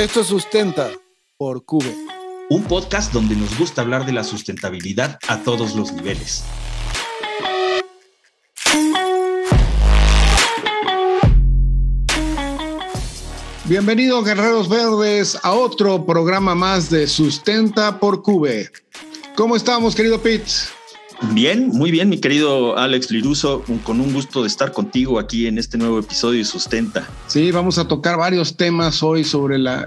Esto 0.00 0.24
Sustenta 0.24 0.90
por 1.36 1.66
Cube. 1.66 1.94
Un 2.48 2.64
podcast 2.64 3.12
donde 3.12 3.36
nos 3.36 3.58
gusta 3.58 3.82
hablar 3.82 4.06
de 4.06 4.12
la 4.12 4.24
sustentabilidad 4.24 5.18
a 5.28 5.42
todos 5.42 5.74
los 5.74 5.92
niveles. 5.92 6.42
Bienvenidos 13.66 14.24
Guerreros 14.24 14.70
Verdes 14.70 15.38
a 15.42 15.52
otro 15.52 16.06
programa 16.06 16.54
más 16.54 16.88
de 16.88 17.06
Sustenta 17.06 18.00
por 18.00 18.22
Cube. 18.22 18.72
¿Cómo 19.36 19.54
estamos, 19.54 19.94
querido 19.94 20.18
Pete? 20.22 20.50
Bien, 21.22 21.68
muy 21.68 21.90
bien, 21.90 22.08
mi 22.08 22.18
querido 22.18 22.78
Alex 22.78 23.10
Liruso, 23.10 23.62
con 23.84 24.00
un 24.00 24.12
gusto 24.12 24.40
de 24.40 24.48
estar 24.48 24.72
contigo 24.72 25.18
aquí 25.18 25.46
en 25.46 25.58
este 25.58 25.76
nuevo 25.76 25.98
episodio 25.98 26.38
de 26.38 26.44
Sustenta. 26.46 27.06
Sí, 27.26 27.52
vamos 27.52 27.76
a 27.78 27.86
tocar 27.86 28.16
varios 28.16 28.56
temas 28.56 29.02
hoy 29.02 29.22
sobre 29.22 29.58
la, 29.58 29.86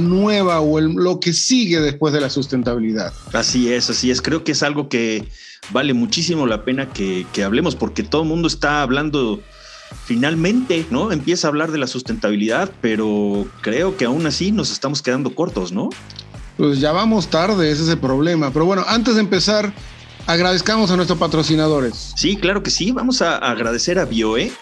nueva 0.00 0.60
o 0.60 0.80
lo 0.80 1.20
que 1.20 1.32
sigue 1.32 1.80
después 1.80 2.12
de 2.12 2.20
la 2.20 2.28
sustentabilidad. 2.28 3.12
Así 3.32 3.72
es, 3.72 3.88
así 3.88 4.10
es. 4.10 4.20
Creo 4.20 4.42
que 4.42 4.52
es 4.52 4.64
algo 4.64 4.88
que 4.88 5.28
vale 5.70 5.94
muchísimo 5.94 6.46
la 6.46 6.64
pena 6.64 6.92
que, 6.92 7.24
que 7.32 7.44
hablemos 7.44 7.76
porque 7.76 8.02
todo 8.02 8.22
el 8.22 8.28
mundo 8.28 8.48
está 8.48 8.82
hablando 8.82 9.40
finalmente, 10.06 10.84
¿no? 10.90 11.12
Empieza 11.12 11.46
a 11.46 11.50
hablar 11.50 11.70
de 11.70 11.78
la 11.78 11.86
sustentabilidad, 11.86 12.70
pero 12.80 13.46
creo 13.60 13.96
que 13.96 14.06
aún 14.06 14.26
así 14.26 14.50
nos 14.50 14.72
estamos 14.72 15.02
quedando 15.02 15.34
cortos, 15.34 15.70
¿no? 15.70 15.90
Pues 16.56 16.80
ya 16.80 16.92
vamos 16.92 17.28
tarde, 17.28 17.70
ese 17.70 17.82
es 17.82 17.88
el 17.88 17.98
problema. 17.98 18.52
Pero 18.52 18.64
bueno, 18.64 18.84
antes 18.86 19.14
de 19.14 19.20
empezar, 19.20 19.72
agradezcamos 20.26 20.90
a 20.90 20.96
nuestros 20.96 21.18
patrocinadores. 21.18 22.12
Sí, 22.16 22.36
claro 22.36 22.62
que 22.62 22.70
sí. 22.70 22.92
Vamos 22.92 23.22
a 23.22 23.36
agradecer 23.36 23.98
a 23.98 24.04
BioE 24.04 24.52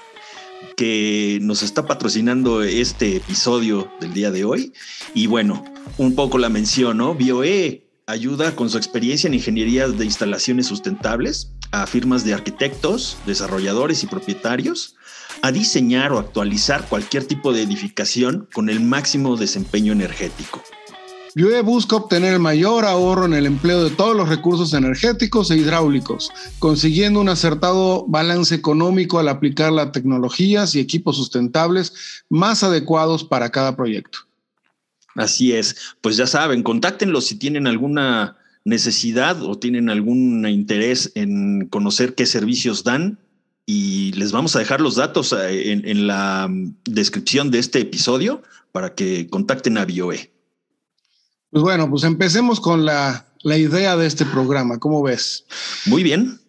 que 0.77 1.39
nos 1.43 1.63
está 1.63 1.87
patrocinando 1.87 2.63
este 2.63 3.17
episodio 3.17 3.91
del 4.01 4.13
día 4.13 4.31
de 4.31 4.45
hoy. 4.45 4.73
Y 5.15 5.27
bueno, 5.27 5.65
un 5.99 6.15
poco 6.15 6.39
la 6.39 6.49
mención, 6.49 6.99
¿no? 6.99 7.15
BioE 7.15 7.87
ayuda 8.07 8.55
con 8.57 8.69
su 8.69 8.79
experiencia 8.79 9.29
en 9.29 9.35
ingeniería 9.35 9.89
de 9.89 10.05
instalaciones 10.05 10.67
sustentables 10.67 11.53
a 11.71 11.87
firmas 11.87 12.25
de 12.25 12.35
arquitectos, 12.35 13.17
desarrolladores 13.27 14.03
y 14.03 14.07
propietarios 14.07 14.97
a 15.41 15.51
diseñar 15.51 16.13
o 16.13 16.19
actualizar 16.19 16.87
cualquier 16.89 17.25
tipo 17.25 17.53
de 17.53 17.63
edificación 17.63 18.49
con 18.53 18.69
el 18.69 18.81
máximo 18.81 19.37
desempeño 19.37 19.93
energético. 19.93 20.63
BioE 21.34 21.62
busca 21.62 21.97
obtener 21.97 22.34
el 22.34 22.41
mayor 22.41 22.84
ahorro 22.84 23.25
en 23.25 23.33
el 23.33 23.47
empleo 23.47 23.84
de 23.84 23.91
todos 23.91 24.14
los 24.14 24.28
recursos 24.28 24.75
energéticos 24.75 25.50
e 25.50 25.56
hidráulicos, 25.56 26.30
consiguiendo 26.58 27.20
un 27.20 27.30
acertado 27.30 28.05
balance 28.06 28.55
económico 28.55 29.19
al 29.19 29.28
aplicar 29.28 29.72
las 29.72 29.92
tecnologías 29.92 30.75
y 30.75 30.80
equipos 30.80 31.16
sustentables 31.16 32.25
más 32.28 32.62
adecuados 32.62 33.25
para 33.25 33.50
cada 33.50 33.75
proyecto. 33.77 34.19
Así 35.14 35.53
es, 35.53 35.77
pues 36.03 36.19
ya 36.19 36.27
saben, 36.27 36.62
contáctenlos 36.62 37.27
si 37.27 37.36
tienen 37.36 37.66
alguna 37.66 38.36
necesidad 38.64 39.42
o 39.42 39.58
tienen 39.58 39.88
algún 39.88 40.47
interés 40.47 41.12
en 41.14 41.66
conocer 41.69 42.14
qué 42.14 42.27
servicios 42.27 42.84
dan 42.84 43.19
y 43.64 44.12
les 44.12 44.33
vamos 44.33 44.55
a 44.55 44.58
dejar 44.58 44.83
los 44.83 44.97
datos 44.97 45.33
eh, 45.33 45.72
en, 45.72 45.88
en 45.88 46.06
la 46.06 46.50
descripción 46.84 47.50
de 47.50 47.58
este 47.58 47.80
episodio 47.80 48.42
para 48.70 48.94
que 48.94 49.28
contacten 49.28 49.78
a 49.78 49.86
BioE. 49.86 50.33
Pues 51.53 51.62
bueno, 51.62 51.91
pues 51.91 52.03
empecemos 52.05 52.61
con 52.61 52.86
la, 52.86 53.27
idea 53.45 53.95
de 53.95 54.06
este 54.06 54.25
programa. 54.25 54.78
¿Cómo 54.78 55.03
ves? 55.03 55.45
Muy 55.84 56.03
bien. 56.03 56.41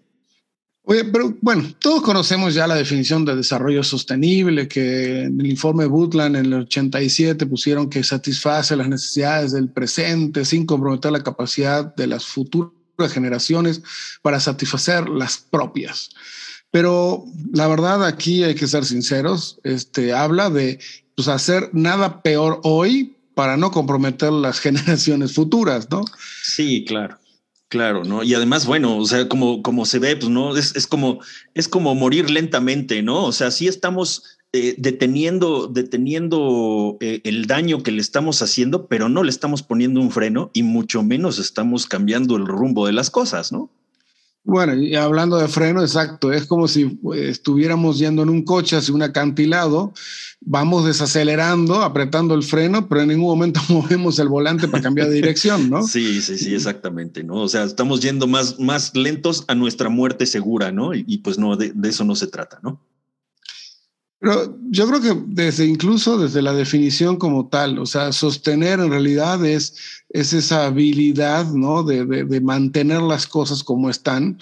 Oye, 0.83 1.03
pero 1.03 1.35
bueno, 1.41 1.73
todos 1.79 2.01
conocemos 2.01 2.53
ya 2.53 2.67
la 2.67 2.75
definición 2.75 3.25
de 3.25 3.35
desarrollo 3.35 3.83
sostenible, 3.83 4.69
que 4.69 5.23
en 5.23 5.41
el 5.41 5.47
informe 5.47 5.87
Butland 5.87 6.37
en 6.37 6.45
el 6.45 6.53
87 6.53 7.45
pusieron 7.47 7.89
que 7.89 8.01
satisface 8.01 8.77
las 8.77 8.87
necesidades 8.87 9.51
del 9.51 9.69
presente 9.69 10.45
sin 10.45 10.65
comprometer 10.65 11.11
la 11.11 11.21
capacidad 11.21 11.93
de 11.95 12.07
las 12.07 12.25
futuras 12.25 12.71
generaciones 13.11 13.81
para 14.21 14.39
satisfacer 14.39 15.09
las 15.09 15.37
propias. 15.37 16.11
Pero 16.71 17.25
la 17.51 17.67
verdad 17.67 18.05
aquí 18.05 18.43
hay 18.45 18.55
que 18.55 18.67
ser 18.67 18.85
sinceros, 18.85 19.59
este 19.65 20.13
habla 20.13 20.49
de 20.49 20.79
pues, 21.15 21.27
hacer 21.27 21.71
nada 21.73 22.21
peor 22.21 22.61
hoy 22.63 23.17
para 23.33 23.57
no 23.57 23.71
comprometer 23.71 24.31
las 24.31 24.59
generaciones 24.61 25.33
futuras, 25.33 25.89
¿no? 25.89 26.03
Sí, 26.43 26.85
claro. 26.85 27.17
Claro, 27.69 28.03
¿no? 28.03 28.21
Y 28.21 28.35
además, 28.35 28.67
bueno, 28.67 28.97
o 28.97 29.05
sea, 29.05 29.27
como, 29.27 29.63
como 29.63 29.87
se 29.87 29.97
ve, 29.97 30.15
pues 30.15 30.29
no, 30.29 30.55
es, 30.55 30.85
como, 30.85 31.21
es 31.55 31.67
como 31.67 31.95
morir 31.95 32.29
lentamente, 32.29 33.01
¿no? 33.01 33.25
O 33.25 33.31
sea, 33.31 33.49
sí 33.49 33.67
estamos 33.67 34.37
eh, 34.51 34.75
deteniendo, 34.77 35.65
deteniendo 35.65 36.97
eh, 36.99 37.21
el 37.23 37.47
daño 37.47 37.81
que 37.81 37.91
le 37.91 38.01
estamos 38.01 38.43
haciendo, 38.43 38.85
pero 38.85 39.09
no 39.09 39.23
le 39.23 39.31
estamos 39.31 39.63
poniendo 39.63 39.99
un 40.01 40.11
freno 40.11 40.51
y 40.53 40.61
mucho 40.61 41.01
menos 41.01 41.39
estamos 41.39 41.87
cambiando 41.87 42.35
el 42.35 42.45
rumbo 42.45 42.85
de 42.85 42.93
las 42.93 43.09
cosas, 43.09 43.51
¿no? 43.51 43.71
Bueno, 44.45 44.75
y 44.75 44.95
hablando 44.95 45.37
de 45.37 45.47
freno, 45.47 45.81
exacto, 45.81 46.33
es 46.33 46.45
como 46.45 46.67
si 46.67 46.85
pues, 46.85 47.21
estuviéramos 47.21 47.97
yendo 47.97 48.23
en 48.23 48.29
un 48.29 48.43
coche 48.43 48.75
hacia 48.75 48.93
un 48.93 49.01
acantilado, 49.01 49.93
vamos 50.41 50.85
desacelerando, 50.85 51.81
apretando 51.81 52.35
el 52.35 52.43
freno, 52.43 52.89
pero 52.89 53.01
en 53.01 53.07
ningún 53.09 53.27
momento 53.27 53.61
movemos 53.69 54.19
el 54.19 54.27
volante 54.27 54.67
para 54.67 54.83
cambiar 54.83 55.07
de 55.07 55.15
dirección, 55.15 55.69
¿no? 55.69 55.83
Sí, 55.83 56.21
sí, 56.21 56.37
sí, 56.37 56.53
exactamente, 56.53 57.23
¿no? 57.23 57.35
O 57.35 57.47
sea, 57.47 57.63
estamos 57.63 58.01
yendo 58.01 58.27
más, 58.27 58.59
más 58.59 58.93
lentos 58.95 59.45
a 59.47 59.55
nuestra 59.55 59.87
muerte 59.87 60.25
segura, 60.25 60.73
¿no? 60.73 60.93
Y, 60.93 61.19
pues 61.19 61.37
no, 61.37 61.55
de 61.55 61.73
eso 61.83 62.03
no 62.03 62.15
se 62.15 62.27
trata, 62.27 62.59
¿no? 62.61 62.81
Yo 64.69 64.87
creo 64.87 65.01
que 65.01 65.21
desde 65.27 65.65
incluso 65.65 66.17
desde 66.17 66.41
la 66.41 66.53
definición 66.53 67.17
como 67.17 67.49
tal, 67.49 67.77
o 67.77 67.85
sea, 67.85 68.13
sostener 68.13 68.79
en 68.79 68.89
realidad 68.89 69.45
es, 69.45 69.75
es 70.09 70.31
esa 70.31 70.65
habilidad, 70.65 71.47
¿no? 71.51 71.83
De, 71.83 72.05
de, 72.05 72.41
mantener 72.41 73.01
las 73.01 73.27
cosas 73.27 73.65
como 73.65 73.89
están, 73.89 74.39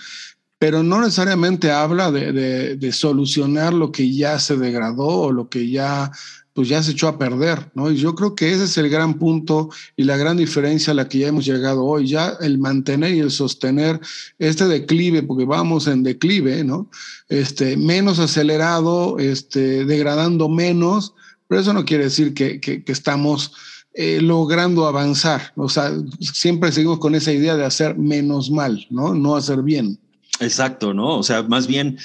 pero 0.59 0.83
no 0.83 1.01
necesariamente 1.01 1.71
habla 1.71 2.11
de, 2.11 2.31
de, 2.77 2.91
solucionar 2.91 3.73
lo 3.73 3.91
que 3.91 4.13
ya 4.13 4.37
se 4.37 4.55
degradó 4.55 5.07
o 5.07 5.31
lo 5.31 5.49
que 5.49 5.67
ya 5.71 6.11
pues 6.53 6.67
ya 6.67 6.83
se 6.83 6.91
echó 6.91 7.07
a 7.07 7.17
perder, 7.17 7.71
¿no? 7.75 7.89
Y 7.89 7.97
yo 7.97 8.13
creo 8.13 8.35
que 8.35 8.51
ese 8.51 8.65
es 8.65 8.77
el 8.77 8.89
gran 8.89 9.15
punto 9.15 9.69
y 9.95 10.03
la 10.03 10.17
gran 10.17 10.37
diferencia 10.37 10.91
a 10.91 10.93
la 10.95 11.07
que 11.07 11.19
ya 11.19 11.27
hemos 11.27 11.45
llegado 11.45 11.85
hoy, 11.85 12.07
ya 12.07 12.33
el 12.41 12.57
mantener 12.57 13.15
y 13.15 13.19
el 13.19 13.31
sostener 13.31 13.99
este 14.37 14.65
declive, 14.67 15.23
porque 15.23 15.45
vamos 15.45 15.87
en 15.87 16.03
declive, 16.03 16.63
¿no? 16.63 16.89
Este, 17.29 17.77
menos 17.77 18.19
acelerado, 18.19 19.17
este, 19.17 19.85
degradando 19.85 20.49
menos, 20.49 21.13
pero 21.47 21.61
eso 21.61 21.73
no 21.73 21.85
quiere 21.85 22.05
decir 22.05 22.33
que, 22.33 22.59
que, 22.59 22.83
estamos 22.87 23.53
eh, 23.93 24.19
logrando 24.21 24.85
avanzar, 24.87 25.53
o 25.55 25.69
sea, 25.69 25.93
siempre 26.19 26.71
seguimos 26.71 26.99
con 26.99 27.15
esa 27.15 27.31
idea 27.31 27.55
de 27.55 27.65
hacer 27.65 27.97
menos 27.97 28.51
mal, 28.51 28.85
¿no? 28.89 29.13
No 29.13 29.35
hacer 29.37 29.61
bien. 29.61 29.97
Exacto, 30.41 30.93
¿no? 30.93 31.17
O 31.17 31.23
sea, 31.23 31.43
más 31.43 31.67
bien 31.67 31.97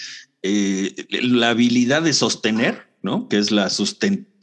eh, 0.42 0.94
la 1.10 1.50
habilidad 1.50 2.02
de 2.02 2.12
sostener 2.12 2.86
¿no? 3.06 3.28
Que 3.28 3.38
es 3.38 3.50
la 3.52 3.70
sustentabilidad, 3.70 4.35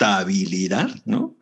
¿no? 1.06 1.36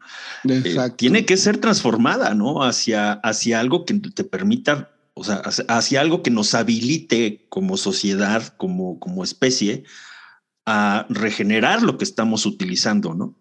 Eh, 0.47 0.75
tiene 0.97 1.25
que 1.25 1.38
ser 1.38 1.57
transformada, 1.57 2.33
¿no? 2.33 2.63
Hacia, 2.63 3.13
hacia 3.13 3.59
algo 3.59 3.85
que 3.85 3.94
te 3.95 4.23
permita, 4.23 4.91
o 5.13 5.23
sea, 5.23 5.41
hacia 5.67 6.01
algo 6.01 6.23
que 6.23 6.31
nos 6.31 6.53
habilite 6.53 7.45
como 7.49 7.77
sociedad, 7.77 8.55
como, 8.57 8.99
como 8.99 9.23
especie, 9.23 9.83
a 10.66 11.05
regenerar 11.09 11.81
lo 11.81 11.97
que 11.97 12.03
estamos 12.03 12.45
utilizando, 12.45 13.13
¿no? 13.13 13.35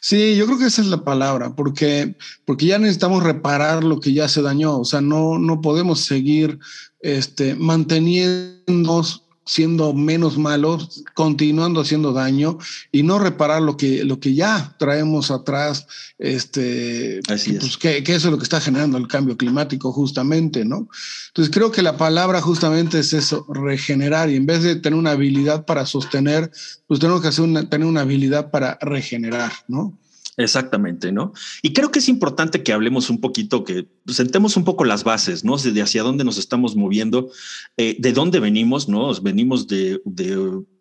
Sí, 0.00 0.36
yo 0.36 0.46
creo 0.46 0.58
que 0.58 0.66
esa 0.66 0.80
es 0.80 0.88
la 0.88 1.04
palabra, 1.04 1.54
porque, 1.54 2.16
porque 2.46 2.66
ya 2.66 2.78
necesitamos 2.78 3.22
reparar 3.22 3.84
lo 3.84 4.00
que 4.00 4.12
ya 4.12 4.28
se 4.28 4.42
dañó. 4.42 4.78
O 4.78 4.84
sea, 4.84 5.00
no, 5.00 5.38
no 5.38 5.60
podemos 5.60 6.00
seguir 6.00 6.58
este, 7.00 7.54
manteniéndonos 7.54 9.27
siendo 9.48 9.94
menos 9.94 10.36
malos, 10.36 11.02
continuando 11.14 11.80
haciendo 11.80 12.12
daño 12.12 12.58
y 12.92 13.02
no 13.02 13.18
reparar 13.18 13.62
lo 13.62 13.78
que, 13.78 14.04
lo 14.04 14.20
que 14.20 14.34
ya 14.34 14.76
traemos 14.78 15.30
atrás, 15.30 15.86
este, 16.18 17.20
Así 17.28 17.54
pues, 17.54 17.78
que, 17.78 17.96
eso 17.98 18.28
es 18.28 18.30
lo 18.30 18.36
que 18.36 18.42
está 18.42 18.60
generando 18.60 18.98
el 18.98 19.08
cambio 19.08 19.38
climático 19.38 19.90
justamente, 19.90 20.66
¿no? 20.66 20.90
Entonces 21.28 21.52
creo 21.52 21.72
que 21.72 21.80
la 21.80 21.96
palabra 21.96 22.42
justamente 22.42 22.98
es 22.98 23.14
eso, 23.14 23.46
regenerar 23.48 24.28
y 24.28 24.36
en 24.36 24.44
vez 24.44 24.62
de 24.62 24.76
tener 24.76 24.98
una 24.98 25.12
habilidad 25.12 25.64
para 25.64 25.86
sostener, 25.86 26.50
pues 26.86 27.00
tenemos 27.00 27.22
que 27.22 27.28
hacer 27.28 27.44
una, 27.44 27.66
tener 27.70 27.86
una 27.86 28.02
habilidad 28.02 28.50
para 28.50 28.76
regenerar, 28.82 29.52
¿no? 29.66 29.98
Exactamente, 30.38 31.10
¿no? 31.10 31.32
Y 31.62 31.72
creo 31.72 31.90
que 31.90 31.98
es 31.98 32.08
importante 32.08 32.62
que 32.62 32.72
hablemos 32.72 33.10
un 33.10 33.20
poquito, 33.20 33.64
que 33.64 33.88
sentemos 34.06 34.56
un 34.56 34.62
poco 34.64 34.84
las 34.84 35.02
bases, 35.02 35.44
¿no? 35.44 35.56
De 35.56 35.82
hacia 35.82 36.04
dónde 36.04 36.22
nos 36.22 36.38
estamos 36.38 36.76
moviendo, 36.76 37.32
eh, 37.76 37.96
de 37.98 38.12
dónde 38.12 38.38
venimos, 38.38 38.88
¿no? 38.88 39.12
Venimos 39.20 39.66
de, 39.66 40.00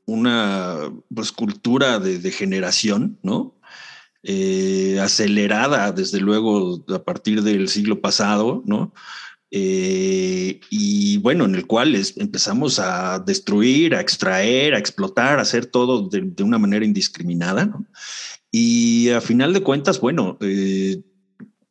una 0.06 0.94
pues, 1.14 1.32
cultura 1.32 2.00
de, 2.00 2.32
generación, 2.32 3.18
¿no? 3.24 3.56
Eh, 4.22 5.00
acelerada, 5.02 5.92
desde 5.92 6.20
luego, 6.20 6.86
a 6.94 7.04
partir 7.04 7.42
del 7.42 7.68
siglo 7.68 8.00
pasado, 8.00 8.62
¿no? 8.68 8.94
Eh, 9.50 10.60
y 10.70 11.18
bueno, 11.18 11.46
en 11.46 11.56
el 11.56 11.66
cual 11.66 11.96
empezamos 12.18 12.78
a 12.78 13.18
destruir, 13.20 13.96
a 13.96 14.02
extraer, 14.02 14.76
a 14.76 14.78
explotar, 14.78 15.40
a 15.40 15.44
hacer 15.44 15.66
todo 15.66 16.10
de, 16.10 16.22
de 16.22 16.44
una 16.44 16.60
manera 16.60 16.86
indiscriminada, 16.86 17.66
¿no? 17.66 17.88
Y 18.52 19.10
a 19.10 19.22
final 19.22 19.54
de 19.54 19.62
cuentas, 19.62 20.00
bueno, 20.00 20.38
eh, 20.42 21.02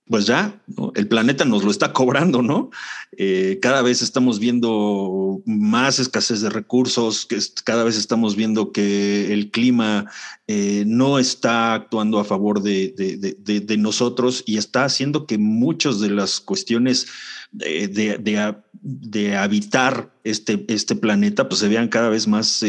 pues 0.08 0.26
ya, 0.26 0.62
el 0.94 1.08
planeta 1.08 1.44
nos 1.44 1.64
lo 1.64 1.70
está 1.70 1.92
cobrando, 1.92 2.40
¿no? 2.40 2.70
Eh, 3.16 3.58
cada 3.60 3.82
vez 3.82 4.02
estamos 4.02 4.38
viendo 4.38 5.42
más 5.46 5.98
escasez 5.98 6.42
de 6.42 6.50
recursos, 6.50 7.26
que 7.26 7.38
cada 7.64 7.82
vez 7.82 7.96
estamos 7.96 8.36
viendo 8.36 8.70
que 8.70 9.32
el 9.32 9.50
clima 9.50 10.08
eh, 10.46 10.84
no 10.86 11.18
está 11.18 11.74
actuando 11.74 12.20
a 12.20 12.24
favor 12.24 12.62
de, 12.62 13.76
nosotros 13.78 14.44
y 14.46 14.58
está 14.58 14.84
haciendo 14.84 15.26
que 15.26 15.38
muchas 15.38 15.98
de 15.98 16.10
las 16.10 16.38
cuestiones 16.38 17.08
de, 17.50 19.36
habitar 19.36 20.14
este, 20.22 20.64
este 20.68 20.94
planeta 20.94 21.48
pues 21.48 21.60
se 21.60 21.68
vean 21.68 21.88
cada 21.88 22.10
vez 22.10 22.28
más, 22.28 22.64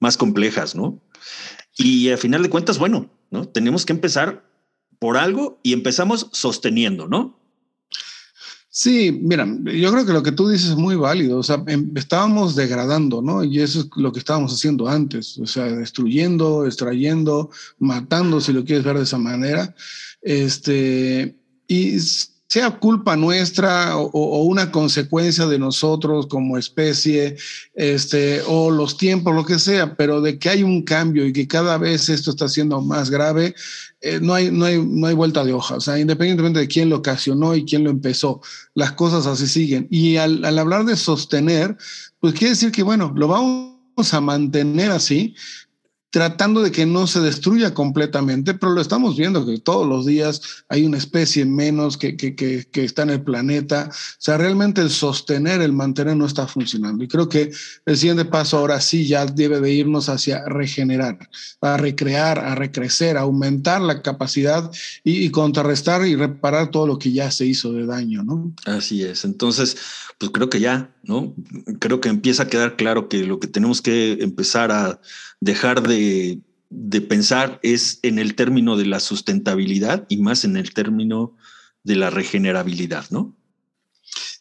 más 0.00 0.18
complejas, 0.18 0.74
¿no? 0.74 1.00
Y 1.76 2.10
a 2.10 2.16
final 2.16 2.42
de 2.42 2.50
cuentas, 2.50 2.78
bueno, 2.78 3.10
¿no? 3.30 3.48
Tenemos 3.48 3.86
que 3.86 3.92
empezar 3.92 4.44
por 4.98 5.16
algo 5.16 5.58
y 5.62 5.72
empezamos 5.72 6.28
sosteniendo, 6.32 7.08
¿no? 7.08 7.38
Sí, 8.74 9.12
mira, 9.22 9.46
yo 9.64 9.92
creo 9.92 10.06
que 10.06 10.14
lo 10.14 10.22
que 10.22 10.32
tú 10.32 10.48
dices 10.48 10.70
es 10.70 10.76
muy 10.76 10.96
válido. 10.96 11.38
O 11.38 11.42
sea, 11.42 11.62
em, 11.66 11.92
estábamos 11.94 12.56
degradando, 12.56 13.20
¿no? 13.20 13.44
Y 13.44 13.60
eso 13.60 13.80
es 13.80 13.88
lo 13.96 14.12
que 14.12 14.20
estábamos 14.20 14.54
haciendo 14.54 14.88
antes. 14.88 15.36
O 15.38 15.46
sea, 15.46 15.64
destruyendo, 15.64 16.64
extrayendo, 16.64 17.50
matando, 17.78 18.40
si 18.40 18.52
lo 18.54 18.64
quieres 18.64 18.82
ver 18.82 18.96
de 18.96 19.02
esa 19.02 19.18
manera. 19.18 19.74
Este, 20.22 21.36
y 21.68 21.98
sea 22.52 22.78
culpa 22.78 23.16
nuestra 23.16 23.96
o, 23.96 24.42
una 24.42 24.70
consecuencia 24.70 25.46
de 25.46 25.58
nosotros 25.58 26.26
como 26.26 26.58
especie, 26.58 27.38
este, 27.72 28.42
o 28.46 28.70
los 28.70 28.98
tiempos, 28.98 29.34
lo 29.34 29.46
que 29.46 29.58
sea, 29.58 29.96
pero 29.96 30.20
de 30.20 30.38
que 30.38 30.50
hay 30.50 30.62
un 30.62 30.82
cambio 30.82 31.26
y 31.26 31.32
que 31.32 31.48
cada 31.48 31.78
vez 31.78 32.10
esto 32.10 32.30
está 32.30 32.50
siendo 32.50 32.82
más 32.82 33.08
grave, 33.08 33.54
eh, 34.02 34.18
no, 34.20 34.34
hay, 34.34 34.50
no, 34.50 34.66
hay, 34.66 34.84
no 34.84 35.06
hay 35.06 35.14
vuelta 35.14 35.42
de 35.44 35.54
hoja. 35.54 35.76
O 35.76 35.80
sea, 35.80 35.98
independientemente 35.98 36.60
de 36.60 36.68
quién 36.68 36.90
lo 36.90 36.96
ocasionó 36.96 37.56
y 37.56 37.64
quién 37.64 37.84
lo 37.84 37.90
empezó, 37.90 38.42
las 38.74 38.92
cosas 38.92 39.26
así 39.26 39.46
siguen. 39.46 39.88
Y 39.90 40.18
al, 40.18 40.44
al 40.44 40.58
hablar 40.58 40.84
de 40.84 40.96
sostener, 40.96 41.78
pues 42.20 42.34
quiere 42.34 42.50
decir 42.50 42.70
que, 42.70 42.82
bueno, 42.82 43.14
lo 43.16 43.28
vamos 43.28 44.12
a 44.12 44.20
mantener 44.20 44.90
así, 44.90 45.34
tratando 46.12 46.60
de 46.62 46.70
que 46.70 46.84
no 46.84 47.06
se 47.06 47.20
destruya 47.20 47.72
completamente, 47.72 48.52
pero 48.52 48.72
lo 48.72 48.82
estamos 48.82 49.16
viendo 49.16 49.46
que 49.46 49.58
todos 49.58 49.88
los 49.88 50.04
días 50.04 50.42
hay 50.68 50.84
una 50.84 50.98
especie 50.98 51.46
menos 51.46 51.96
que, 51.96 52.18
que, 52.18 52.34
que, 52.36 52.84
está 52.84 53.04
en 53.04 53.10
el 53.10 53.22
planeta. 53.22 53.88
O 53.90 53.94
sea, 54.18 54.36
realmente 54.36 54.82
el 54.82 54.90
sostener, 54.90 55.62
el 55.62 55.72
mantener 55.72 56.14
no 56.14 56.26
está 56.26 56.46
funcionando. 56.46 57.02
Y 57.02 57.08
creo 57.08 57.30
que 57.30 57.50
el 57.86 57.96
siguiente 57.96 58.26
paso 58.26 58.58
ahora 58.58 58.78
sí 58.82 59.06
ya 59.06 59.24
debe 59.24 59.58
de 59.60 59.72
irnos 59.72 60.10
hacia 60.10 60.44
regenerar, 60.44 61.30
a 61.62 61.78
recrear, 61.78 62.38
a 62.38 62.54
recrecer, 62.56 63.16
a 63.16 63.22
aumentar 63.22 63.80
la 63.80 64.02
capacidad 64.02 64.70
y, 65.02 65.24
y 65.24 65.30
contrarrestar 65.30 66.06
y 66.06 66.14
reparar 66.14 66.70
todo 66.70 66.86
lo 66.86 66.98
que 66.98 67.10
ya 67.10 67.30
se 67.30 67.46
hizo 67.46 67.72
de 67.72 67.86
daño, 67.86 68.22
¿no? 68.22 68.52
Así 68.66 69.02
es. 69.02 69.24
Entonces, 69.24 69.78
pues 70.18 70.30
creo 70.30 70.50
que 70.50 70.60
ya, 70.60 70.94
¿no? 71.02 71.34
Creo 71.78 72.02
que 72.02 72.10
empieza 72.10 72.42
a 72.42 72.48
quedar 72.48 72.76
claro 72.76 73.08
que 73.08 73.24
lo 73.24 73.40
que 73.40 73.48
tenemos 73.48 73.80
que 73.80 74.18
empezar 74.20 74.70
a 74.70 75.00
dejar 75.40 75.82
de, 75.82 76.01
pensar 77.08 77.60
es 77.62 77.98
en 78.02 78.18
el 78.18 78.34
término 78.34 78.76
de 78.76 78.86
la 78.86 79.00
sustentabilidad 79.00 80.06
y 80.08 80.18
más 80.18 80.44
en 80.44 80.56
el 80.56 80.72
término 80.72 81.36
de 81.84 81.96
la 81.96 82.10
regenerabilidad, 82.10 83.06
¿no? 83.10 83.36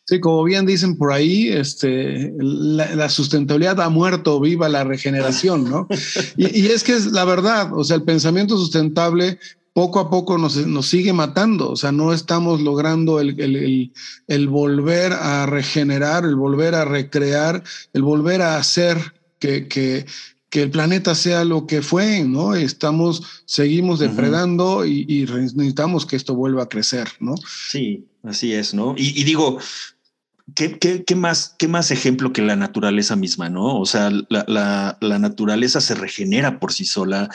Sí, 0.06 0.20
como 0.20 0.44
bien 0.44 0.66
dicen 0.66 0.98
por 0.98 1.14
ahí, 1.14 1.48
este, 1.50 2.34
la, 2.40 3.08
sustentabilidad 3.08 3.80
ha 3.80 3.90
muerto, 3.90 4.40
viva 4.40 4.68
la 4.68 4.84
regeneración, 4.84 5.70
¿no? 5.70 5.88
y, 6.38 6.68
es 6.68 6.84
que 6.84 6.94
es 6.94 7.06
la 7.14 7.24
verdad, 7.24 7.72
o 7.74 7.84
sea, 7.84 7.96
el 7.96 8.04
pensamiento 8.04 8.58
sustentable 8.58 9.40
poco 9.74 10.00
a 10.00 10.10
poco 10.10 10.38
nos, 10.38 10.56
sigue 10.86 11.14
matando, 11.14 11.72
o 11.72 11.76
sea, 11.78 11.94
no 11.94 12.12
estamos 12.12 12.60
logrando 12.62 13.22
el, 13.22 13.92
el, 14.28 14.48
volver 14.50 15.14
a 15.14 15.46
regenerar, 15.46 16.26
el 16.26 16.36
volver 16.36 16.76
a 16.76 16.84
recrear, 16.84 17.64
el 17.94 18.02
volver 18.02 18.42
a 18.42 18.58
hacer 18.58 18.98
que, 19.40 19.70
que, 19.70 20.06
que 20.52 20.62
el 20.64 20.70
planeta 20.70 21.16
sea 21.16 21.46
lo 21.46 21.66
que 21.66 21.82
fue, 21.82 22.26
¿no? 22.26 22.54
Estamos, 22.54 23.24
seguimos 23.46 24.00
depredando 24.00 24.86
y, 24.86 25.26
necesitamos 25.26 26.06
que 26.06 26.18
esto 26.18 26.36
vuelva 26.36 26.64
a 26.64 26.70
crecer, 26.70 27.08
¿no? 27.22 27.36
Sí, 27.48 28.06
así 28.24 28.54
es, 28.54 28.74
¿no? 28.74 28.94
Y, 28.98 29.24
digo, 29.24 29.60
¿qué, 30.54 30.78
qué, 30.78 31.16
más, 31.16 31.56
¿qué 31.58 31.70
más 31.70 31.90
ejemplo 31.90 32.34
que 32.34 32.42
la 32.42 32.58
naturaleza 32.58 33.16
misma, 33.16 33.50
¿no? 33.50 33.80
O 33.80 33.86
sea, 33.86 34.12
la, 34.28 34.44
la, 34.46 34.98
la 35.00 35.20
naturaleza 35.20 35.80
se 35.80 35.96
regenera 35.96 36.60
por 36.60 36.74
sí 36.74 36.84
sola 36.84 37.30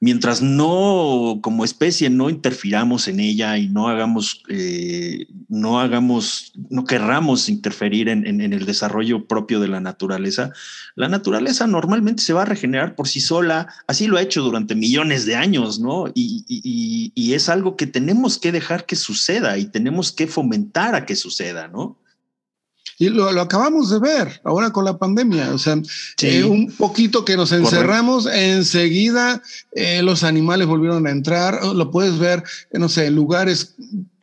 mientras 0.00 0.42
no 0.42 1.40
como 1.42 1.64
especie 1.64 2.08
no 2.08 2.30
interfiramos 2.30 3.08
en 3.08 3.20
ella 3.20 3.58
y 3.58 3.68
no 3.68 3.88
hagamos, 3.88 4.42
eh, 4.48 5.26
no 5.48 5.80
hagamos, 5.80 6.52
no 6.70 6.84
querramos 6.84 7.48
interferir 7.48 8.08
en, 8.08 8.24
el 8.40 8.64
desarrollo 8.64 9.26
propio 9.26 9.58
de 9.60 9.68
la 9.68 9.80
naturaleza, 9.80 10.52
la 10.94 11.08
naturaleza 11.08 11.66
normalmente 11.66 12.22
se 12.22 12.32
va 12.32 12.42
a 12.42 12.46
regenerar 12.46 12.94
por 12.94 13.08
sí 13.08 13.20
sola. 13.20 13.68
Así 13.86 14.06
lo 14.06 14.16
ha 14.16 14.22
hecho 14.22 14.42
durante 14.42 14.74
millones 14.74 15.26
de 15.26 15.36
años, 15.36 15.80
¿no? 15.80 16.06
Y, 16.14 16.44
y 17.14 17.32
es 17.34 17.48
algo 17.48 17.76
que 17.76 17.86
tenemos 17.86 18.38
que 18.38 18.52
dejar 18.52 18.86
que 18.86 18.96
suceda 18.96 19.58
y 19.58 19.66
tenemos 19.66 20.12
que 20.12 20.26
fomentar 20.26 20.94
a 20.94 21.06
que 21.06 21.16
suceda, 21.16 21.68
¿no? 21.68 21.98
Y 22.98 23.10
lo, 23.10 23.28
acabamos 23.40 23.90
de 23.90 24.00
ver 24.00 24.40
ahora 24.44 24.70
con 24.70 24.84
la 24.84 24.98
pandemia. 24.98 25.54
O 25.54 25.58
sea, 25.58 25.80
eh, 26.22 26.44
un 26.44 26.72
poquito 26.72 27.24
que 27.24 27.36
nos 27.36 27.52
encerramos, 27.52 28.26
enseguida 28.26 29.40
eh, 29.72 30.02
los 30.02 30.24
animales 30.24 30.66
volvieron 30.66 31.06
a 31.06 31.10
entrar. 31.10 31.64
Lo 31.64 31.90
puedes 31.92 32.18
ver, 32.18 32.42
no 32.72 32.88
sé, 32.88 33.06
en 33.06 33.14
lugares 33.14 33.76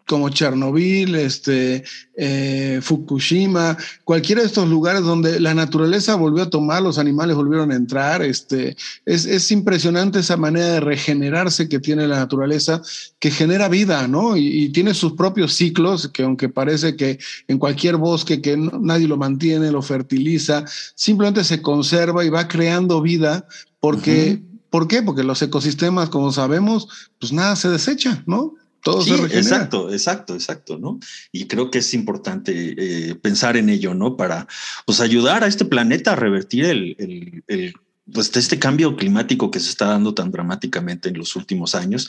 como 0.08 0.30
Chernobyl, 0.30 1.16
este, 1.16 1.84
eh, 2.16 2.80
Fukushima, 2.82 3.76
cualquiera 4.04 4.42
de 4.42 4.48
estos 4.48 4.70
lugares 4.70 5.02
donde 5.02 5.40
la 5.40 5.54
naturaleza 5.54 6.16
volvió 6.16 6.44
a 6.44 6.50
tomar, 6.50 6.84
los 6.84 7.00
animales 7.00 7.36
volvieron 7.36 7.72
a 7.72 7.76
entrar. 7.76 8.22
Este, 8.22 8.76
es, 9.06 9.26
es 9.26 9.52
impresionante 9.52 10.20
esa 10.20 10.38
manera 10.38 10.68
de 10.74 10.80
regenerarse 10.80 11.68
que 11.68 11.80
tiene 11.80 12.08
la 12.08 12.18
naturaleza, 12.18 12.82
que 13.20 13.32
genera 13.32 13.68
vida, 13.68 14.08
¿no? 14.08 14.38
Y, 14.38 14.70
tiene 14.70 14.94
sus 14.94 15.14
propios 15.14 15.54
ciclos, 15.54 16.10
que 16.10 16.24
aunque 16.24 16.50
parece 16.50 16.96
que 16.96 17.18
en 17.48 17.58
cualquier 17.58 17.98
bosque 17.98 18.42
que 18.42 18.58
nadie 18.58 19.08
lo 19.08 19.18
mantiene, 19.18 19.72
lo 19.72 19.82
fertiliza, 19.82 20.66
simplemente 20.96 21.44
se 21.44 21.62
conserva 21.62 22.26
y 22.26 22.30
va 22.30 22.48
creando 22.48 23.02
vida 23.02 23.48
porque... 23.80 24.42
¿Por 24.68 24.90
qué? 24.90 25.02
Porque 25.02 25.24
los 25.24 25.42
ecosistemas, 25.42 26.10
como 26.10 26.34
sabemos, 26.34 26.90
pues 27.18 27.32
nada 27.32 27.56
se 27.56 27.70
desecha, 27.70 28.24
¿no? 28.26 28.56
Todo 28.86 29.02
sí, 29.02 29.14
Exacto, 29.32 29.92
exacto, 29.92 30.36
exacto, 30.36 30.78
¿no? 30.78 31.00
Y 31.32 31.48
creo 31.48 31.72
que 31.72 31.80
es 31.80 31.96
importante 31.96 32.76
eh, 32.78 33.16
pensar 33.16 33.58
en 33.58 33.70
ello, 33.70 33.96
¿no? 33.96 34.16
Para 34.16 34.48
pues 34.86 35.02
ayudar 35.02 35.44
a 35.44 35.48
este 35.48 35.66
planeta 35.66 36.12
a 36.12 36.16
revertir 36.16 36.66
el, 36.66 37.44
el, 37.48 37.74
pues 38.14 38.38
este 38.38 38.60
cambio 38.60 38.96
climático 38.96 39.50
que 39.50 39.60
se 39.60 39.72
está 39.72 39.88
dando 39.88 40.14
tan 40.14 40.30
dramáticamente 40.30 41.10
en 41.10 41.18
los 41.18 41.36
últimos 41.36 41.74
años 41.74 42.08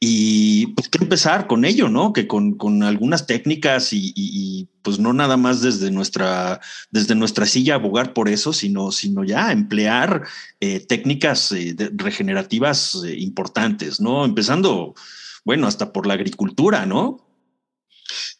y 0.00 0.66
pues 0.74 0.88
que 0.88 0.98
empezar 0.98 1.46
con 1.46 1.64
ello, 1.64 1.88
¿no? 1.88 2.12
Que 2.12 2.26
con, 2.26 2.54
con 2.54 2.82
algunas 2.82 3.28
técnicas 3.28 3.90
y, 3.92 4.68
pues 4.82 4.98
no 4.98 5.12
nada 5.12 5.36
más 5.36 5.62
desde 5.62 5.92
nuestra, 5.92 6.60
desde 6.90 7.14
nuestra 7.14 7.46
silla 7.46 7.76
abogar 7.76 8.14
por 8.14 8.28
eso, 8.28 8.52
sino, 8.52 8.90
sino 8.90 9.22
ya 9.22 9.52
emplear 9.52 10.26
eh, 10.58 10.80
técnicas 10.80 11.52
eh, 11.52 11.76
regenerativas 11.94 13.00
importantes, 13.16 14.00
¿no? 14.00 14.24
Empezando 14.24 14.96
bueno, 15.46 15.68
hasta 15.68 15.92
por 15.92 16.08
la 16.08 16.14
agricultura, 16.14 16.84
¿no? 16.86 17.24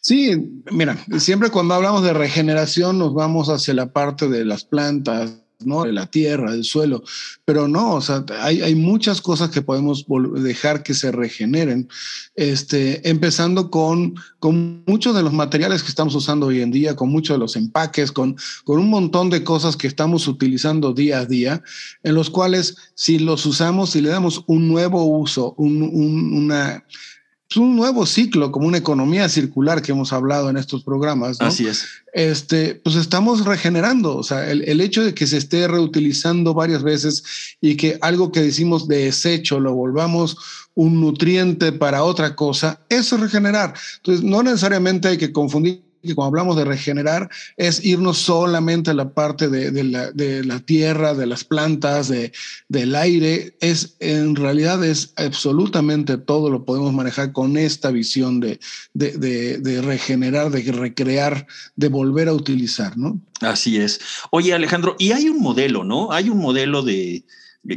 Sí, 0.00 0.60
mira, 0.72 0.98
siempre 1.18 1.50
cuando 1.50 1.74
hablamos 1.74 2.02
de 2.02 2.12
regeneración 2.12 2.98
nos 2.98 3.14
vamos 3.14 3.48
hacia 3.48 3.74
la 3.74 3.92
parte 3.92 4.28
de 4.28 4.44
las 4.44 4.64
plantas, 4.64 5.44
¿no? 5.64 5.84
De 5.84 5.92
la 5.92 6.06
tierra, 6.06 6.52
del 6.52 6.64
suelo, 6.64 7.02
pero 7.44 7.66
no, 7.66 7.94
o 7.94 8.00
sea, 8.00 8.24
hay, 8.40 8.60
hay 8.60 8.74
muchas 8.74 9.20
cosas 9.20 9.50
que 9.50 9.62
podemos 9.62 10.04
dejar 10.34 10.82
que 10.82 10.92
se 10.92 11.10
regeneren, 11.10 11.88
este, 12.34 13.08
empezando 13.08 13.70
con, 13.70 14.14
con 14.38 14.84
muchos 14.86 15.14
de 15.16 15.22
los 15.22 15.32
materiales 15.32 15.82
que 15.82 15.88
estamos 15.88 16.14
usando 16.14 16.46
hoy 16.46 16.60
en 16.60 16.70
día, 16.70 16.94
con 16.94 17.08
muchos 17.08 17.36
de 17.36 17.38
los 17.38 17.56
empaques, 17.56 18.12
con, 18.12 18.36
con 18.64 18.78
un 18.78 18.90
montón 18.90 19.30
de 19.30 19.44
cosas 19.44 19.76
que 19.76 19.86
estamos 19.86 20.28
utilizando 20.28 20.92
día 20.92 21.20
a 21.20 21.26
día, 21.26 21.62
en 22.02 22.14
los 22.14 22.28
cuales 22.28 22.76
si 22.94 23.18
los 23.18 23.46
usamos, 23.46 23.90
si 23.90 24.02
le 24.02 24.10
damos 24.10 24.44
un 24.46 24.68
nuevo 24.68 25.04
uso, 25.04 25.54
un, 25.56 25.82
una 25.82 26.84
es 26.84 27.15
un 27.54 27.76
nuevo 27.76 28.06
ciclo, 28.06 28.50
como 28.50 28.66
una 28.66 28.78
economía 28.78 29.28
circular 29.28 29.80
que 29.80 29.92
hemos 29.92 30.12
hablado 30.12 30.50
en 30.50 30.56
estos 30.56 30.82
programas. 30.82 31.40
Así 31.40 31.66
es. 31.66 31.86
Este, 32.12 32.74
pues 32.74 32.96
estamos 32.96 33.44
regenerando. 33.44 34.16
O 34.16 34.22
sea, 34.24 34.50
el, 34.50 34.62
el, 34.62 34.80
hecho 34.80 35.04
de 35.04 35.14
que 35.14 35.26
se 35.26 35.36
esté 35.36 35.68
reutilizando 35.68 36.54
varias 36.54 36.82
veces 36.82 37.22
y 37.60 37.76
que 37.76 37.98
algo 38.00 38.32
que 38.32 38.40
decimos 38.40 38.88
de 38.88 39.04
desecho 39.04 39.60
lo 39.60 39.74
volvamos 39.74 40.36
un 40.76 41.00
nutriente 41.00 41.72
para 41.72 42.04
otra 42.04 42.36
cosa, 42.36 42.80
eso 42.90 43.16
es 43.16 43.22
regenerar. 43.22 43.74
Entonces, 43.96 44.22
no 44.22 44.42
necesariamente 44.42 45.08
hay 45.08 45.16
que 45.16 45.32
confundir 45.32 45.85
que 46.02 46.14
cuando 46.14 46.28
hablamos 46.28 46.56
de 46.56 46.64
regenerar 46.64 47.30
es 47.56 47.84
irnos 47.84 48.18
solamente 48.18 48.90
a 48.90 48.94
la 48.94 49.10
parte 49.10 49.48
de, 49.48 49.84
la, 49.84 50.60
tierra, 50.60 51.14
de 51.14 51.26
las 51.26 51.44
plantas, 51.44 52.08
de, 52.08 52.32
del 52.68 52.94
aire. 52.94 53.56
Es 53.60 53.96
en 54.00 54.36
realidad 54.36 54.84
es 54.84 55.12
absolutamente 55.16 56.18
todo 56.18 56.50
lo 56.50 56.64
podemos 56.64 56.92
manejar 56.92 57.32
con 57.32 57.56
esta 57.56 57.90
visión 57.90 58.40
de, 58.40 58.60
de, 58.94 59.82
regenerar, 59.82 60.50
de 60.50 60.72
recrear, 60.72 61.46
de 61.76 61.88
volver 61.88 62.28
a 62.28 62.32
utilizar, 62.32 62.96
¿no? 62.96 63.20
Así 63.40 63.78
es. 63.78 64.00
Oye, 64.30 64.54
Alejandro, 64.54 64.96
y 64.98 65.12
hay 65.12 65.28
un 65.28 65.40
modelo, 65.40 65.84
¿no? 65.84 66.12
Hay 66.12 66.30
un 66.30 66.38
modelo 66.38 66.82
de 66.82 67.24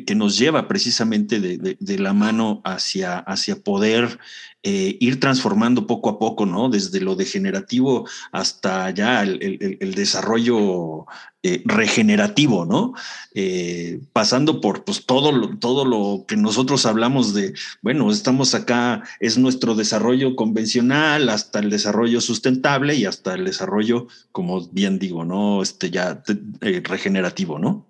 que 0.06 0.16
nos 0.16 0.38
lleva 0.38 0.68
precisamente 0.68 1.40
de, 1.40 2.00
la 2.00 2.14
mano 2.14 2.62
hacia, 2.64 3.20
hacia 3.20 3.56
poder 3.58 4.20
eh, 4.62 4.98
ir 5.00 5.22
transformando 5.22 5.88
poco 5.88 6.10
a 6.10 6.20
poco, 6.20 6.46
¿no? 6.46 6.70
Desde 6.70 7.00
lo 7.00 7.16
degenerativo 7.16 8.08
hasta 8.34 8.90
ya 8.92 9.24
el, 9.24 9.94
desarrollo 9.96 11.06
eh, 11.44 11.64
regenerativo, 11.66 12.66
¿no? 12.66 12.94
Eh, 13.34 14.02
pasando 14.12 14.60
por 14.60 14.84
pues, 14.84 15.06
todo, 15.06 15.32
lo, 15.32 15.58
todo 15.58 15.86
lo 15.86 16.26
que 16.28 16.36
nosotros 16.36 16.86
hablamos 16.86 17.34
de, 17.34 17.54
bueno, 17.82 18.12
estamos 18.12 18.54
acá, 18.54 19.04
es 19.22 19.38
nuestro 19.38 19.76
desarrollo 19.76 20.36
convencional, 20.36 21.30
hasta 21.30 21.60
el 21.60 21.70
desarrollo 21.70 22.20
sustentable 22.20 22.96
y 22.96 23.06
hasta 23.06 23.36
el 23.36 23.46
desarrollo, 23.46 24.08
como 24.34 24.68
bien 24.68 25.00
digo, 25.00 25.24
¿no? 25.24 25.62
Este 25.62 25.90
ya 25.90 26.22
regenerativo, 26.60 27.60
¿no? 27.60 27.89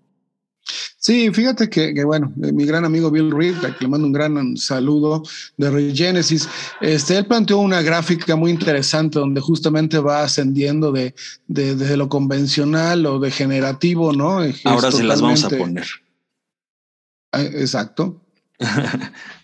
Sí, 1.01 1.31
fíjate 1.31 1.69
que, 1.69 2.03
bueno, 2.03 2.33
eh, 2.43 2.51
mi 2.51 2.65
gran 2.65 2.83
amigo 2.83 3.09
Bill 3.09 3.31
Reed, 3.31 3.55
que 3.55 3.73
le 3.79 3.87
mando 3.87 4.05
un 4.05 4.11
gran 4.11 4.57
saludo 4.57 5.23
de 5.55 5.71
Regenesis, 5.71 6.49
este, 6.81 7.17
él 7.17 7.25
planteó 7.25 7.59
una 7.59 7.81
gráfica 7.81 8.35
muy 8.35 8.51
interesante 8.51 9.17
donde 9.17 9.39
justamente 9.39 9.97
va 9.99 10.23
ascendiendo 10.23 10.91
de, 10.91 11.15
de, 11.47 11.95
lo 11.95 12.09
convencional 12.09 13.05
o 13.05 13.17
degenerativo, 13.17 14.11
¿no? 14.11 14.41
Ahora 14.65 14.91
se 14.91 15.03
las 15.05 15.21
vamos 15.21 15.45
a 15.45 15.49
poner. 15.49 15.87
Ah, 17.31 17.43
exacto. 17.43 18.21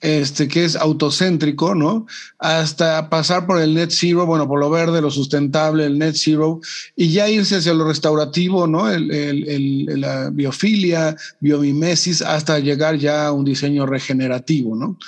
este, 0.00 0.46
que 0.46 0.64
es 0.64 0.76
autocéntrico, 0.76 1.74
¿no? 1.74 2.06
Hasta 2.38 3.10
pasar 3.10 3.46
por 3.46 3.60
el 3.60 3.74
net 3.74 3.90
zero, 3.90 4.26
bueno, 4.26 4.46
por 4.46 4.60
lo 4.60 4.70
verde, 4.70 5.00
lo 5.00 5.10
sustentable, 5.10 5.86
el 5.86 5.98
net 5.98 6.14
zero, 6.16 6.60
y 6.94 7.10
ya 7.10 7.28
irse 7.28 7.56
hacia 7.56 7.74
lo 7.74 7.86
restaurativo, 7.86 8.66
¿no? 8.66 8.90
El, 8.90 9.10
el, 9.10 10.00
la 10.00 10.30
biofilia, 10.30 11.16
biomimesis, 11.40 12.22
hasta 12.22 12.60
llegar 12.60 12.96
ya 12.96 13.26
a 13.26 13.32
un 13.32 13.44
diseño 13.44 13.86
regenerativo, 13.86 14.76
¿no? 14.76 14.98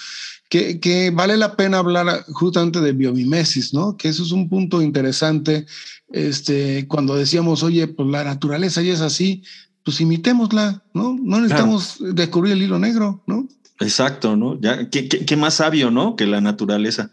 Que, 0.49 0.81
que, 0.81 1.11
vale 1.11 1.37
la 1.37 1.55
pena 1.55 1.79
hablar 1.79 2.25
justamente 2.33 2.81
de 2.81 2.93
biomimesis, 2.93 3.73
¿no? 3.73 3.97
Que 3.97 4.09
eso 4.09 4.25
es 4.25 4.33
un 4.33 4.49
punto 4.49 4.83
interesante. 4.83 5.67
Este, 6.13 6.89
cuando 6.89 7.15
decíamos, 7.15 7.63
oye, 7.63 7.87
pues 7.87 8.09
la 8.09 8.25
naturaleza 8.25 8.83
ya 8.83 8.93
es 8.93 9.01
así, 9.01 9.45
pues 9.85 10.01
imitémosla, 10.01 10.83
¿no? 10.93 11.17
No 11.23 11.41
necesitamos 11.41 11.99
descubrir 12.01 12.55
el 12.55 12.63
hilo 12.63 12.81
negro, 12.81 13.23
¿no? 13.29 13.47
Exacto, 13.81 14.37
¿no? 14.37 14.61
Ya, 14.61 14.89
¿qué, 14.91 15.37
más 15.37 15.55
sabio, 15.55 15.91
¿no? 15.91 16.15
Que 16.15 16.27
la 16.27 16.41
naturaleza. 16.41 17.11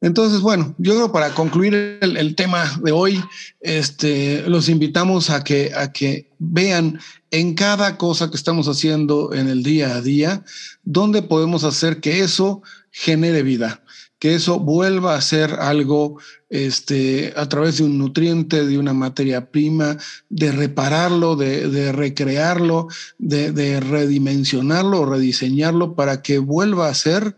Entonces, 0.00 0.40
bueno, 0.40 0.74
yo 0.78 0.94
creo 0.94 1.10
para 1.10 1.34
concluir 1.34 1.98
el, 2.00 2.34
tema 2.36 2.78
de 2.82 2.92
hoy, 2.92 3.20
este, 3.60 4.48
los 4.48 4.68
invitamos 4.68 5.30
a 5.30 5.42
que, 5.42 5.72
a 5.74 5.90
que 5.92 6.30
vean 6.38 7.00
en 7.32 7.54
cada 7.54 7.96
cosa 7.96 8.30
que 8.30 8.36
estamos 8.36 8.68
haciendo 8.68 9.34
en 9.34 9.48
el 9.48 9.64
día 9.64 9.96
a 9.96 10.00
día, 10.00 10.44
dónde 10.84 11.22
podemos 11.22 11.64
hacer 11.64 12.00
que 12.00 12.20
eso 12.20 12.62
genere 12.92 13.42
vida 13.42 13.82
que 14.18 14.34
eso 14.34 14.58
vuelva 14.58 15.14
a 15.14 15.20
ser 15.20 15.54
algo 15.54 16.20
este, 16.48 17.32
a 17.36 17.48
través 17.48 17.78
de 17.78 17.84
un 17.84 17.98
nutriente, 17.98 18.66
de 18.66 18.78
una 18.78 18.92
materia 18.92 19.50
prima, 19.50 19.96
de 20.28 20.50
repararlo, 20.52 21.36
de, 21.36 21.92
recrearlo, 21.92 22.88
de, 23.18 23.80
redimensionarlo 23.80 25.00
o 25.00 25.06
rediseñarlo 25.06 25.94
para 25.94 26.22
que 26.22 26.38
vuelva 26.38 26.88
a 26.88 26.94
ser 26.94 27.36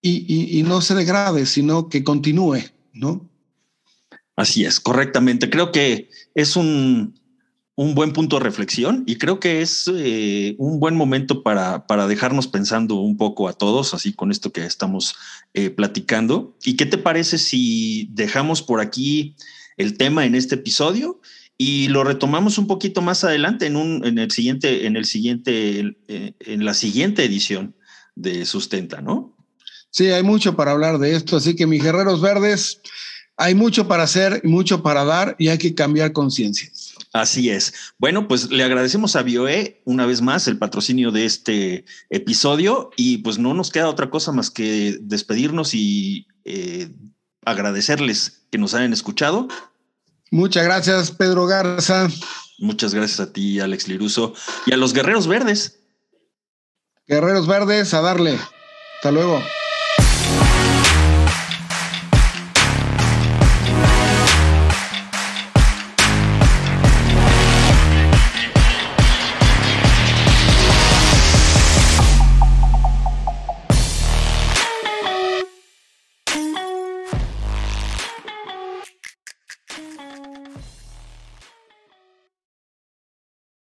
y, 0.00 0.58
y 0.58 0.62
no 0.62 0.80
se 0.80 0.94
degrade, 0.94 1.44
sino 1.44 1.88
que 1.88 2.02
continúe, 2.02 2.60
¿no? 2.94 3.28
Así 4.36 4.64
es, 4.64 4.80
correctamente. 4.80 5.50
Creo 5.50 5.70
que 5.70 6.08
es 6.34 6.56
un, 6.56 7.19
un 7.80 7.94
buen 7.94 8.12
punto 8.12 8.36
de 8.36 8.44
reflexión 8.44 9.04
y 9.06 9.16
creo 9.16 9.40
que 9.40 9.62
es 9.62 9.90
eh, 9.96 10.54
un 10.58 10.80
buen 10.80 10.94
momento 10.96 11.42
para, 11.42 11.86
para, 11.86 12.06
dejarnos 12.06 12.46
pensando 12.46 12.96
un 12.96 13.16
poco 13.16 13.48
a 13.48 13.54
todos, 13.54 13.94
así 13.94 14.12
con 14.12 14.30
esto 14.30 14.52
que 14.52 14.66
estamos 14.66 15.14
eh, 15.54 15.70
platicando. 15.70 16.54
¿Y 16.62 16.76
qué 16.76 16.84
te 16.84 16.98
parece 16.98 17.38
si 17.38 18.10
dejamos 18.12 18.60
por 18.60 18.82
aquí 18.82 19.34
el 19.78 19.96
tema 19.96 20.26
en 20.26 20.34
este 20.34 20.56
episodio 20.56 21.22
y 21.56 21.88
lo 21.88 22.04
retomamos 22.04 22.58
un 22.58 22.66
poquito 22.66 23.00
más 23.00 23.24
adelante 23.24 23.64
en, 23.64 23.76
un, 23.76 24.04
en 24.04 24.18
el 24.18 24.30
siguiente, 24.30 24.86
en 24.86 24.96
el 24.96 25.06
siguiente, 25.06 25.96
eh, 26.08 26.34
en 26.40 26.66
la 26.66 26.74
siguiente 26.74 27.24
edición 27.24 27.74
de 28.14 28.44
Sustenta, 28.44 29.00
¿no? 29.00 29.34
Sí, 29.88 30.08
hay 30.08 30.22
mucho 30.22 30.54
para 30.54 30.72
hablar 30.72 30.98
de 30.98 31.16
esto, 31.16 31.38
así 31.38 31.56
que 31.56 31.66
mis 31.66 31.82
guerreros 31.82 32.20
verdes, 32.20 32.82
hay 33.38 33.54
mucho 33.54 33.88
para 33.88 34.02
hacer 34.02 34.42
y 34.44 34.48
mucho 34.48 34.82
para 34.82 35.02
dar 35.06 35.34
y 35.38 35.48
hay 35.48 35.56
que 35.56 35.74
cambiar 35.74 36.12
conciencia. 36.12 36.70
Así 37.12 37.50
es. 37.50 37.74
Bueno, 37.98 38.28
pues 38.28 38.50
le 38.50 38.62
agradecemos 38.62 39.16
a 39.16 39.22
BioE 39.22 39.82
una 39.84 40.06
vez 40.06 40.22
más 40.22 40.46
el 40.46 40.58
patrocinio 40.58 41.10
de 41.10 41.24
este 41.24 41.84
episodio 42.08 42.90
y 42.96 43.18
pues 43.18 43.38
no 43.38 43.52
nos 43.52 43.70
queda 43.70 43.88
otra 43.88 44.10
cosa 44.10 44.30
más 44.30 44.50
que 44.50 44.96
despedirnos 45.00 45.74
y 45.74 46.28
eh, 46.44 46.88
agradecerles 47.44 48.42
que 48.52 48.58
nos 48.58 48.74
hayan 48.74 48.92
escuchado. 48.92 49.48
Muchas 50.30 50.64
gracias, 50.64 51.10
Pedro 51.10 51.46
Garza. 51.46 52.08
Muchas 52.58 52.94
gracias 52.94 53.18
a 53.20 53.32
ti, 53.32 53.58
Alex 53.58 53.88
Liruso, 53.88 54.34
y 54.66 54.72
a 54.72 54.76
los 54.76 54.92
Guerreros 54.92 55.26
Verdes. 55.26 55.80
Guerreros 57.08 57.48
Verdes, 57.48 57.92
a 57.94 58.02
darle. 58.02 58.38
Hasta 58.96 59.10
luego. 59.10 59.42